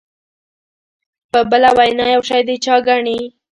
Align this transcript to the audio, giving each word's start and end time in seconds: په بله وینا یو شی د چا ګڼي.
په 1.31 1.39
بله 1.51 1.69
وینا 1.77 2.05
یو 2.15 2.21
شی 2.29 2.41
د 2.47 2.49
چا 2.65 2.75
ګڼي. 2.87 3.19